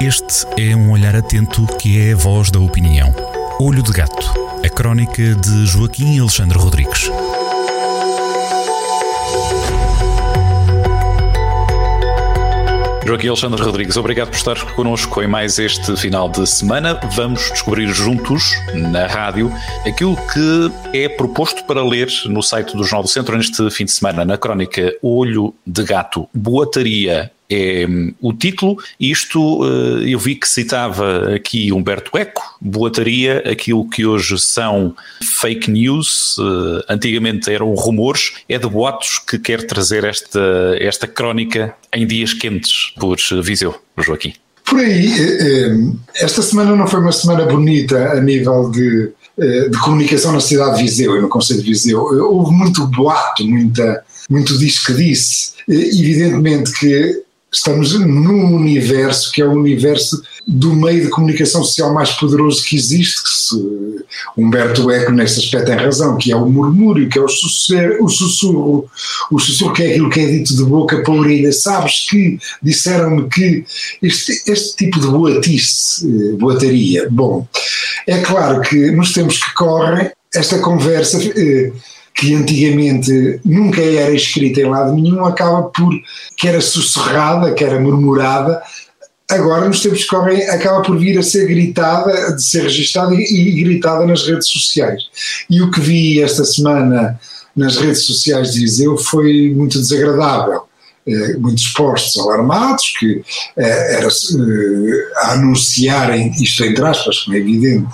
Este 0.00 0.46
é 0.56 0.76
um 0.76 0.92
olhar 0.92 1.16
atento 1.16 1.66
que 1.76 2.00
é 2.00 2.12
a 2.12 2.16
voz 2.16 2.52
da 2.52 2.60
opinião. 2.60 3.12
Olho 3.58 3.82
de 3.82 3.90
Gato, 3.90 4.32
a 4.64 4.68
crónica 4.68 5.34
de 5.34 5.66
Joaquim 5.66 6.20
Alexandre 6.20 6.56
Rodrigues. 6.56 7.10
Joaquim 13.04 13.26
Alexandre 13.26 13.60
Rodrigues, 13.60 13.96
obrigado 13.96 14.28
por 14.28 14.36
estar 14.36 14.72
connosco 14.74 15.20
em 15.20 15.26
mais 15.26 15.58
este 15.58 15.96
final 15.96 16.28
de 16.28 16.46
semana. 16.46 16.94
Vamos 17.16 17.50
descobrir 17.50 17.88
juntos, 17.88 18.52
na 18.74 19.08
rádio, 19.08 19.52
aquilo 19.84 20.16
que 20.32 20.96
é 20.96 21.08
proposto 21.08 21.64
para 21.64 21.82
ler 21.82 22.08
no 22.26 22.40
site 22.40 22.76
do 22.76 22.84
Jornal 22.84 23.02
do 23.02 23.08
Centro 23.08 23.36
neste 23.36 23.68
fim 23.72 23.84
de 23.84 23.90
semana, 23.90 24.24
na 24.24 24.38
crónica 24.38 24.94
Olho 25.02 25.52
de 25.66 25.82
Gato, 25.82 26.28
Boataria 26.32 27.32
é 27.50 27.86
o 28.20 28.32
título. 28.32 28.76
Isto 29.00 29.64
eh, 29.64 30.12
eu 30.12 30.18
vi 30.18 30.34
que 30.34 30.46
citava 30.46 31.34
aqui 31.34 31.72
Humberto 31.72 32.16
Eco, 32.16 32.42
boataria, 32.60 33.42
aquilo 33.50 33.88
que 33.88 34.04
hoje 34.04 34.38
são 34.38 34.94
fake 35.40 35.70
news, 35.70 36.36
eh, 36.38 36.92
antigamente 36.92 37.50
eram 37.50 37.72
rumores, 37.74 38.34
é 38.48 38.58
de 38.58 38.68
boatos 38.68 39.18
que 39.18 39.38
quer 39.38 39.66
trazer 39.66 40.04
esta, 40.04 40.76
esta 40.78 41.06
crónica 41.06 41.74
em 41.94 42.06
dias 42.06 42.34
quentes 42.34 42.92
por 42.98 43.16
Viseu, 43.42 43.74
Joaquim. 43.96 44.34
Por 44.66 44.80
aí, 44.80 45.10
eh, 45.18 45.76
esta 46.16 46.42
semana 46.42 46.76
não 46.76 46.86
foi 46.86 47.00
uma 47.00 47.12
semana 47.12 47.46
bonita 47.46 48.12
a 48.12 48.20
nível 48.20 48.70
de, 48.70 49.10
de 49.38 49.78
comunicação 49.78 50.32
na 50.32 50.40
cidade 50.40 50.76
de 50.76 50.82
Viseu 50.82 51.16
e 51.16 51.20
no 51.22 51.28
Conselho 51.28 51.62
de 51.62 51.68
Viseu. 51.70 52.00
Houve 52.00 52.52
muito 52.52 52.86
boato, 52.88 53.42
muita, 53.46 54.04
muito 54.28 54.58
diz 54.58 54.84
que 54.84 54.92
disse. 54.92 55.52
Evidentemente 55.66 56.72
que 56.78 57.27
estamos 57.50 57.94
num 57.94 58.54
universo 58.54 59.32
que 59.32 59.40
é 59.40 59.44
o 59.44 59.52
universo 59.52 60.22
do 60.46 60.74
meio 60.74 61.02
de 61.02 61.10
comunicação 61.10 61.64
social 61.64 61.92
mais 61.92 62.10
poderoso 62.12 62.64
que 62.64 62.76
existe. 62.76 63.22
Que 63.22 63.28
se, 63.28 64.04
Humberto 64.36 64.90
Eco, 64.90 65.12
nesse 65.12 65.40
aspecto, 65.40 65.66
tem 65.66 65.76
razão, 65.76 66.16
que 66.16 66.32
é 66.32 66.36
o 66.36 66.46
murmúrio, 66.46 67.08
que 67.08 67.18
é 67.18 67.22
o 67.22 67.28
sussurro, 67.28 68.04
o 68.04 68.08
sussurro, 68.08 68.90
o 69.30 69.38
sussurro 69.38 69.72
que 69.72 69.82
é 69.82 69.90
aquilo 69.90 70.10
que 70.10 70.20
é 70.20 70.26
dito 70.26 70.56
de 70.56 70.64
boca 70.64 71.02
para 71.02 71.12
a 71.12 71.16
orelha. 71.16 71.52
Sabes 71.52 72.06
que 72.08 72.38
disseram-me 72.62 73.28
que 73.28 73.64
este, 74.02 74.42
este 74.50 74.76
tipo 74.76 75.00
de 75.00 75.06
boatice, 75.06 76.06
eh, 76.06 76.36
boataria, 76.36 77.08
bom, 77.10 77.46
é 78.06 78.18
claro 78.20 78.60
que 78.60 78.90
nos 78.90 79.12
tempos 79.12 79.42
que 79.42 79.54
correm, 79.54 80.10
esta 80.34 80.58
conversa. 80.58 81.18
Eh, 81.22 81.72
que 82.18 82.34
antigamente 82.34 83.40
nunca 83.44 83.80
era 83.80 84.12
escrita 84.12 84.60
em 84.60 84.68
lado 84.68 84.92
nenhum, 84.92 85.24
acaba 85.24 85.62
por, 85.62 85.94
que 86.36 86.48
era 86.48 86.60
sussurrada, 86.60 87.54
que 87.54 87.62
era 87.62 87.78
murmurada, 87.78 88.60
agora 89.30 89.68
nos 89.68 89.80
tempos 89.80 90.02
que 90.02 90.08
correm 90.08 90.42
acaba 90.50 90.82
por 90.82 90.98
vir 90.98 91.16
a 91.16 91.22
ser 91.22 91.46
gritada, 91.46 92.34
de 92.34 92.42
ser 92.42 92.64
registada 92.64 93.14
e, 93.14 93.20
e 93.20 93.62
gritada 93.62 94.04
nas 94.04 94.26
redes 94.26 94.48
sociais. 94.48 95.04
E 95.48 95.62
o 95.62 95.70
que 95.70 95.80
vi 95.80 96.20
esta 96.20 96.44
semana 96.44 97.20
nas 97.54 97.76
redes 97.76 98.04
sociais 98.04 98.52
de 98.52 98.60
Viseu 98.60 98.96
foi 98.98 99.52
muito 99.54 99.78
desagradável. 99.78 100.62
Eh, 101.06 101.36
muitos 101.38 101.68
postos 101.68 102.20
alarmados 102.20 102.94
que 102.98 103.22
eh, 103.56 103.96
era 103.96 104.08
eh, 104.08 105.12
a 105.22 105.32
anunciarem, 105.34 106.32
isto 106.42 106.64
entre 106.64 106.84
aspas, 106.84 107.20
como 107.20 107.36
é 107.36 107.40
evidente, 107.40 107.88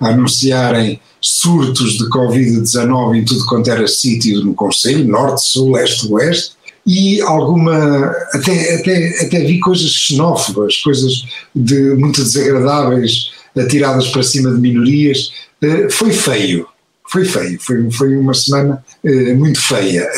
a 0.00 0.08
anunciarem 0.08 1.00
surtos 1.20 1.98
de 1.98 2.08
Covid-19 2.10 3.16
em 3.16 3.24
tudo 3.24 3.44
quanto 3.46 3.70
era 3.70 3.86
sítio 3.86 4.44
no 4.44 4.54
Conselho, 4.54 5.06
norte, 5.06 5.42
sul, 5.48 5.78
este, 5.78 6.10
oeste, 6.12 6.52
e 6.86 7.20
alguma, 7.20 8.10
até, 8.32 8.76
até, 8.76 9.26
até 9.26 9.40
vi 9.44 9.60
coisas 9.60 9.90
xenófobas, 9.90 10.78
coisas 10.78 11.24
de, 11.54 11.94
muito 11.94 12.22
desagradáveis, 12.22 13.30
atiradas 13.56 14.08
para 14.08 14.22
cima 14.22 14.50
de 14.50 14.60
minorias, 14.60 15.32
uh, 15.62 15.90
foi 15.90 16.12
feio, 16.12 16.66
foi 17.06 17.24
feio, 17.24 17.58
foi, 17.60 17.90
foi 17.90 18.16
uma 18.16 18.32
semana 18.32 18.82
uh, 19.04 19.36
muito 19.36 19.60
feia, 19.60 20.08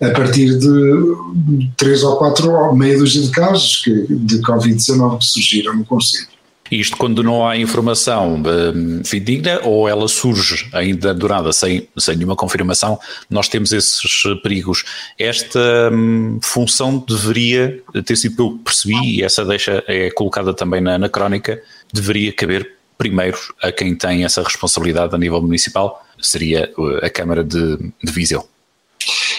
a 0.00 0.10
partir 0.10 0.58
de 0.58 1.70
três 1.76 2.02
ou 2.02 2.16
quatro, 2.16 2.74
meia 2.74 2.98
dúzia 2.98 3.22
de 3.22 3.30
casos 3.30 3.82
que, 3.84 4.06
de 4.08 4.40
Covid-19 4.40 5.18
que 5.18 5.26
surgiram 5.26 5.76
no 5.76 5.84
Conselho. 5.84 6.26
Isto 6.70 6.96
quando 6.96 7.22
não 7.22 7.46
há 7.46 7.56
informação 7.56 8.34
um, 8.36 9.04
fidedigna 9.04 9.60
ou 9.64 9.88
ela 9.88 10.06
surge 10.06 10.68
ainda 10.72 11.12
durada 11.12 11.52
sem, 11.52 11.88
sem 11.98 12.16
nenhuma 12.16 12.36
confirmação, 12.36 12.98
nós 13.28 13.48
temos 13.48 13.72
esses 13.72 14.22
perigos. 14.42 14.84
Esta 15.18 15.90
um, 15.92 16.38
função 16.42 17.04
deveria 17.06 17.82
ter 18.04 18.16
sido, 18.16 18.36
pelo 18.36 18.58
que 18.58 18.64
percebi, 18.64 19.16
e 19.16 19.22
essa 19.22 19.44
deixa 19.44 19.82
é 19.88 20.10
colocada 20.10 20.54
também 20.54 20.80
na, 20.80 20.96
na 20.96 21.08
crónica, 21.08 21.60
deveria 21.92 22.32
caber 22.32 22.76
primeiro 22.96 23.38
a 23.62 23.72
quem 23.72 23.94
tem 23.94 24.24
essa 24.24 24.42
responsabilidade 24.42 25.14
a 25.14 25.18
nível 25.18 25.40
municipal, 25.40 26.04
seria 26.20 26.70
uh, 26.76 27.04
a 27.04 27.08
Câmara 27.08 27.42
de, 27.42 27.78
de 28.02 28.12
Viseu. 28.12 28.46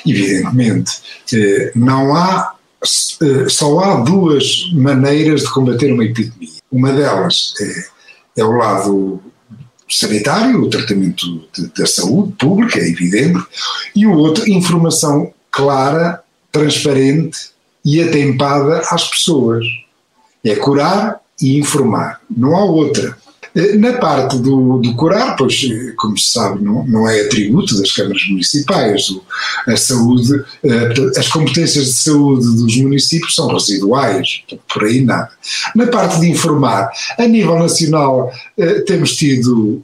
Evidentemente, 0.06 0.94
eh, 1.32 1.72
não 1.76 2.16
há, 2.16 2.56
eh, 3.22 3.48
só 3.48 3.80
há 3.80 4.00
duas 4.00 4.72
maneiras 4.74 5.42
de 5.42 5.52
combater 5.52 5.94
uma 5.94 6.04
epidemia 6.04 6.61
uma 6.72 6.94
delas 6.94 7.54
é, 7.60 8.42
é 8.42 8.44
o 8.44 8.52
lado 8.52 9.22
sanitário, 9.90 10.62
o 10.62 10.70
tratamento 10.70 11.26
da 11.78 11.86
saúde 11.86 12.34
pública, 12.34 12.80
é 12.80 12.88
evidente, 12.88 13.44
e 13.96 14.06
o 14.08 14.14
outro, 14.14 14.50
informação 14.50 15.34
clara, 15.52 16.24
transparente 16.52 17.52
e 17.84 18.02
atempada 18.02 18.82
às 18.90 19.10
pessoas. 19.10 19.66
É 20.44 20.56
curar 20.56 21.20
e 21.40 21.60
informar, 21.60 22.22
não 22.30 22.56
há 22.56 22.64
outra. 22.64 23.18
Eh, 23.56 23.78
na 23.78 23.94
parte 23.94 24.38
do, 24.38 24.78
do 24.78 24.96
curar, 24.96 25.36
pois, 25.36 25.62
eh, 25.70 25.94
como 25.98 26.18
se 26.18 26.32
sabe, 26.32 26.64
não, 26.64 26.86
não 26.86 27.08
é 27.08 27.22
atributo 27.22 27.78
das 27.78 27.92
câmaras 27.92 28.24
municipais. 28.30 29.08
A 29.68 29.76
saúde, 29.76 30.44
eh, 30.64 30.94
as 31.18 31.28
competências 31.28 31.86
de 31.86 31.94
saúde 31.94 32.46
dos 32.56 32.78
municípios 32.78 33.36
são 33.36 33.48
residuais, 33.48 34.44
por 34.74 34.86
aí 34.86 35.02
nada. 35.02 35.30
Na 35.76 35.88
parte 35.88 36.20
de 36.20 36.30
informar, 36.30 36.90
a 37.18 37.28
nível 37.28 37.60
nacional, 37.60 38.32
temos 38.86 39.16
tido 39.16 39.84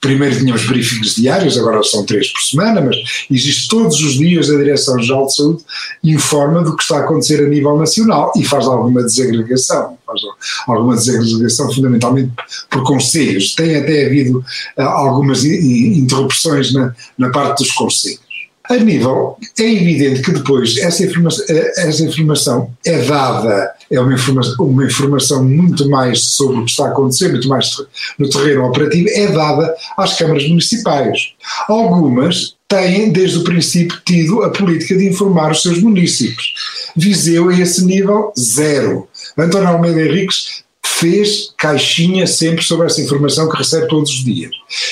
primeiro 0.00 0.38
tínhamos 0.38 0.66
briefings 0.66 1.14
diários, 1.14 1.58
agora 1.58 1.82
são 1.82 2.04
três 2.04 2.32
por 2.32 2.40
semana, 2.40 2.80
mas 2.80 2.96
existe 3.30 3.68
todos 3.68 4.00
os 4.00 4.14
dias 4.14 4.50
a 4.50 4.56
Direção-Geral 4.56 5.26
de 5.26 5.34
Saúde 5.34 5.64
informa 6.04 6.62
do 6.62 6.76
que 6.76 6.82
está 6.82 6.98
a 6.98 7.00
acontecer 7.00 7.44
a 7.44 7.48
nível 7.48 7.76
nacional 7.76 8.32
e 8.36 8.44
faz 8.44 8.66
alguma 8.66 9.02
desagregação, 9.02 9.98
faz 10.06 10.20
alguma 10.66 10.94
desagregação 10.94 11.72
fundamentalmente 11.72 12.32
por 12.70 12.82
conselhos. 12.84 13.54
Tem 13.54 13.76
até 13.76 14.06
havido 14.06 14.38
uh, 14.78 14.82
algumas 14.82 15.44
interrupções 15.44 16.72
na, 16.72 16.94
na 17.18 17.30
parte 17.30 17.64
dos 17.64 17.72
conselhos. 17.72 18.25
A 18.68 18.76
nível, 18.76 19.36
é 19.58 19.62
evidente 19.62 20.22
que 20.22 20.32
depois 20.32 20.76
essa 20.78 21.04
informação, 21.04 21.44
eh, 21.48 21.72
essa 21.76 22.02
informação 22.02 22.70
é 22.84 22.98
dada, 23.02 23.72
é 23.90 24.00
uma 24.00 24.12
informação, 24.12 24.54
uma 24.58 24.84
informação 24.84 25.44
muito 25.44 25.88
mais 25.88 26.34
sobre 26.34 26.58
o 26.58 26.64
que 26.64 26.70
está 26.70 26.88
acontecendo, 26.88 27.32
muito 27.32 27.48
mais 27.48 27.76
no 28.18 28.28
terreno 28.28 28.64
operativo, 28.64 29.08
é 29.10 29.28
dada 29.28 29.74
às 29.96 30.18
câmaras 30.18 30.48
municipais. 30.48 31.32
Algumas 31.68 32.56
têm, 32.68 33.12
desde 33.12 33.38
o 33.38 33.44
princípio, 33.44 34.00
tido 34.04 34.42
a 34.42 34.50
política 34.50 34.96
de 34.96 35.06
informar 35.06 35.52
os 35.52 35.62
seus 35.62 35.80
municípios. 35.80 36.54
Viseu, 36.96 37.48
a 37.48 37.58
esse 37.58 37.84
nível, 37.84 38.32
zero. 38.38 39.08
António 39.38 39.68
Almeida 39.68 40.00
Henriques 40.00 40.65
fez 40.98 41.52
caixinha 41.58 42.26
sempre 42.26 42.62
sobre 42.64 42.86
essa 42.86 43.00
informação 43.00 43.48
que 43.48 43.56
recebe 43.56 43.88
todos 43.88 44.10
os 44.10 44.24
dias. 44.24 44.50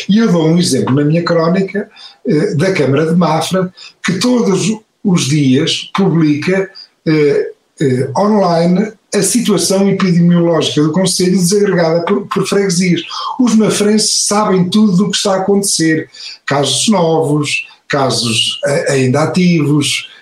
E 0.09 0.19
eu 0.19 0.31
dou 0.31 0.47
um 0.47 0.59
exemplo 0.59 0.95
na 0.95 1.05
minha 1.05 1.23
crónica 1.23 1.91
eh, 2.27 2.55
da 2.55 2.73
Câmara 2.73 3.07
de 3.07 3.17
Mafra, 3.17 3.73
que 4.03 4.19
todos 4.19 4.77
os 5.03 5.27
dias 5.27 5.91
publica 5.95 6.71
eh, 7.07 7.53
eh, 7.81 8.11
online 8.17 8.93
a 9.15 9.23
situação 9.23 9.89
epidemiológica 9.89 10.83
do 10.83 10.93
Conselho 10.93 11.33
desagregada 11.33 12.05
por, 12.05 12.27
por, 12.27 12.47
freguesias. 12.47 13.03
Os 13.39 13.55
mafrenses 13.55 14.27
sabem 14.27 14.69
tudo 14.69 14.97
do 14.97 15.11
que 15.11 15.17
está 15.17 15.35
a 15.35 15.41
acontecer, 15.41 16.09
casos 16.45 16.89
novos, 16.89 17.67
casos 17.89 18.61
ainda 18.89 19.23
ativos, 19.23 20.09
eh, 20.09 20.11
eh, 20.11 20.14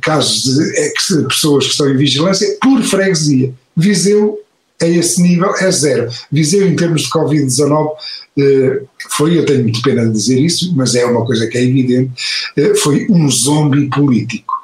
casos 0.00 0.44
de 0.44 1.24
pessoas 1.28 1.64
que 1.66 1.70
estão 1.70 1.88
em 1.90 1.96
vigilância 1.96 2.56
por 2.60 2.82
freguesia. 2.82 3.52
Viseu 3.76 4.38
a 4.80 4.86
esse 4.86 5.22
nível 5.22 5.54
é 5.56 5.70
zero. 5.70 6.10
Viseu 6.30 6.66
em 6.66 6.74
termos 6.74 7.02
de 7.02 7.10
Covid-19 7.10 7.90
eh, 8.38 8.82
foi, 9.10 9.38
eu 9.38 9.44
tenho 9.44 9.62
muito 9.62 9.82
pena 9.82 10.06
de 10.06 10.12
dizer 10.12 10.40
isso, 10.40 10.72
mas 10.74 10.94
é 10.94 11.04
uma 11.04 11.24
coisa 11.24 11.46
que 11.46 11.58
é 11.58 11.62
evidente, 11.62 12.12
eh, 12.56 12.74
foi 12.74 13.06
um 13.10 13.30
zombi 13.30 13.88
político. 13.90 14.54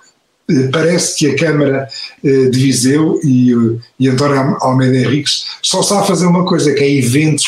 Eh, 0.50 0.68
parece 0.72 1.18
que 1.18 1.26
a 1.26 1.36
Câmara 1.36 1.88
de 2.22 2.58
Viseu 2.58 3.20
e, 3.22 3.52
e 4.00 4.08
António 4.08 4.56
Almeida 4.60 4.96
Henriques 4.96 5.44
só 5.62 5.82
sabe 5.82 6.06
fazer 6.06 6.26
uma 6.26 6.44
coisa, 6.44 6.72
que 6.72 6.82
é 6.82 6.96
eventos, 6.96 7.44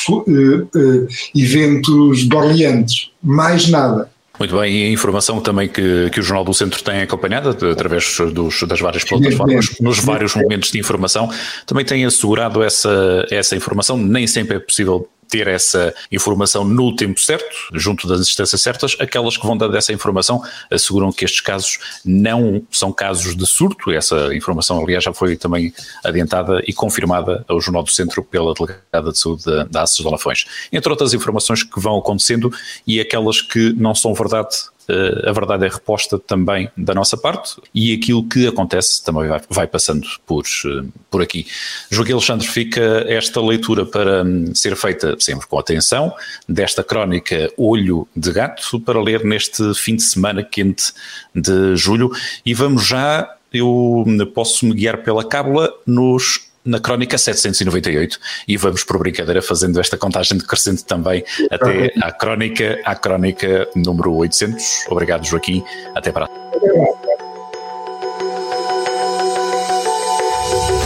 eventos 1.34 2.22
borleantes, 2.24 3.10
mais 3.22 3.68
nada. 3.68 4.10
Muito 4.40 4.58
bem, 4.58 4.74
e 4.74 4.86
a 4.86 4.90
informação 4.90 5.38
também 5.38 5.68
que, 5.68 6.08
que 6.08 6.18
o 6.18 6.22
Jornal 6.22 6.44
do 6.44 6.54
Centro 6.54 6.82
tem 6.82 7.02
acompanhado 7.02 7.50
através 7.70 8.16
dos, 8.32 8.62
das 8.62 8.80
várias 8.80 9.04
plataformas, 9.04 9.78
nos 9.78 9.98
vários 9.98 10.34
momentos 10.34 10.72
de 10.72 10.78
informação, 10.78 11.30
também 11.66 11.84
tem 11.84 12.06
assegurado 12.06 12.62
essa, 12.62 13.26
essa 13.30 13.54
informação. 13.54 13.98
Nem 13.98 14.26
sempre 14.26 14.56
é 14.56 14.58
possível 14.58 15.06
ter 15.30 15.46
essa 15.46 15.94
informação 16.10 16.64
no 16.64 16.94
tempo 16.94 17.20
certo, 17.20 17.56
junto 17.72 18.06
das 18.06 18.20
instâncias 18.20 18.60
certas, 18.60 18.96
aquelas 18.98 19.36
que 19.36 19.46
vão 19.46 19.56
dar 19.56 19.72
essa 19.74 19.92
informação 19.92 20.42
asseguram 20.70 21.12
que 21.12 21.24
estes 21.24 21.40
casos 21.40 21.78
não 22.04 22.62
são 22.70 22.92
casos 22.92 23.36
de 23.36 23.46
surto. 23.46 23.92
Essa 23.92 24.34
informação, 24.34 24.82
aliás, 24.82 25.04
já 25.04 25.12
foi 25.12 25.36
também 25.36 25.72
adiantada 26.04 26.62
e 26.66 26.72
confirmada 26.72 27.44
ao 27.48 27.60
Jornal 27.60 27.84
do 27.84 27.90
Centro 27.90 28.22
pela 28.22 28.52
Delegada 28.52 29.12
de 29.12 29.18
Saúde 29.18 29.44
da, 29.44 29.64
da 29.64 29.82
Aços 29.82 30.04
de 30.04 30.10
Lafões. 30.10 30.44
Entre 30.72 30.90
outras 30.90 31.14
informações 31.14 31.62
que 31.62 31.80
vão 31.80 31.98
acontecendo 31.98 32.52
e 32.86 33.00
aquelas 33.00 33.40
que 33.40 33.72
não 33.74 33.94
são 33.94 34.12
verdade 34.12 34.56
a 35.24 35.32
verdade 35.32 35.66
é 35.66 35.68
reposta 35.68 36.18
também 36.18 36.70
da 36.76 36.94
nossa 36.94 37.16
parte 37.16 37.56
e 37.74 37.94
aquilo 37.94 38.26
que 38.28 38.46
acontece 38.46 39.02
também 39.02 39.28
vai, 39.28 39.40
vai 39.48 39.66
passando 39.66 40.06
por, 40.26 40.44
eh, 40.44 40.86
por 41.10 41.22
aqui. 41.22 41.46
Joaquim 41.90 42.12
Alexandre, 42.12 42.46
fica 42.46 43.04
esta 43.08 43.40
leitura 43.40 43.86
para 43.86 44.24
hum, 44.24 44.54
ser 44.54 44.76
feita 44.76 45.16
sempre 45.18 45.46
com 45.46 45.58
atenção 45.58 46.12
desta 46.48 46.82
crónica 46.82 47.50
Olho 47.56 48.06
de 48.14 48.32
Gato 48.32 48.80
para 48.80 49.00
ler 49.00 49.24
neste 49.24 49.74
fim 49.74 49.96
de 49.96 50.02
semana 50.02 50.42
quente 50.42 50.92
de 51.34 51.76
julho 51.76 52.10
e 52.44 52.54
vamos 52.54 52.86
já, 52.86 53.36
eu 53.52 54.04
posso 54.34 54.66
me 54.66 54.74
guiar 54.74 55.02
pela 55.02 55.24
cábula 55.24 55.72
nos 55.86 56.49
na 56.64 56.80
crónica 56.80 57.16
798 57.16 58.18
e 58.46 58.56
vamos 58.56 58.84
por 58.84 58.98
brincadeira 58.98 59.40
fazendo 59.40 59.80
esta 59.80 59.96
contagem 59.96 60.38
decrescente 60.38 60.84
também 60.84 61.24
até 61.50 61.92
à 62.02 62.12
crónica, 62.12 62.80
à 62.84 62.94
crónica 62.94 63.68
número 63.74 64.14
800. 64.14 64.86
Obrigado 64.88 65.26
Joaquim, 65.26 65.64
até 65.94 66.12
para 66.12 66.28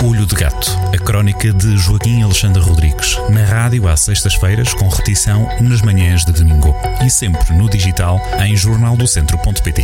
Olho 0.06 0.26
de 0.26 0.35
Gato, 0.35 0.71
a 0.94 0.99
crónica 0.99 1.53
de 1.53 1.76
Joaquim 1.79 2.23
Alexandre 2.23 2.62
Rodrigues, 2.62 3.17
na 3.31 3.43
rádio 3.43 3.88
às 3.88 4.00
sextas-feiras 4.00 4.75
com 4.75 4.87
repetição 4.88 5.49
nas 5.61 5.81
manhãs 5.81 6.25
de 6.25 6.32
domingo 6.32 6.75
e 7.05 7.11
sempre 7.11 7.55
no 7.55 7.71
digital 7.71 8.21
em 8.38 8.55
jornaldocentro.pt. 8.55 9.82